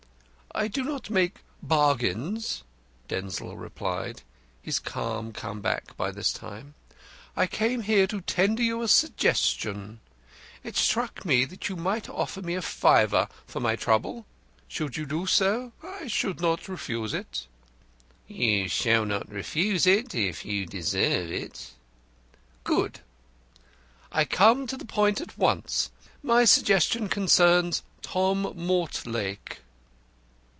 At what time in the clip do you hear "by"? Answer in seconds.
5.95-6.11